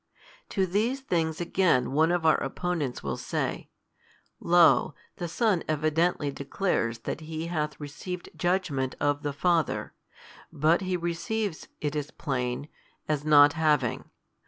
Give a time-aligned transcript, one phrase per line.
[0.49, 3.69] To these things again one of our opponents will say,
[4.39, 9.93] "Lo, the Son evidently declares that He hath received judgement of the Father;
[10.51, 12.67] but He receives (it is plain)
[13.07, 14.05] aa not having.